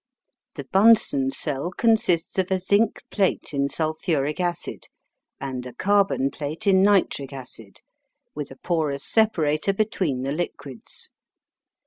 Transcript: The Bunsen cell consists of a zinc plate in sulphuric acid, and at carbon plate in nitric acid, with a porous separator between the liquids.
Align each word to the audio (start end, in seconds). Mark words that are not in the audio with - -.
The 0.55 0.63
Bunsen 0.63 1.29
cell 1.29 1.69
consists 1.69 2.39
of 2.39 2.49
a 2.49 2.57
zinc 2.57 3.03
plate 3.11 3.53
in 3.53 3.69
sulphuric 3.69 4.39
acid, 4.39 4.87
and 5.39 5.67
at 5.67 5.77
carbon 5.77 6.31
plate 6.31 6.65
in 6.65 6.81
nitric 6.81 7.31
acid, 7.31 7.81
with 8.33 8.49
a 8.49 8.55
porous 8.55 9.03
separator 9.05 9.73
between 9.73 10.23
the 10.23 10.31
liquids. 10.31 11.11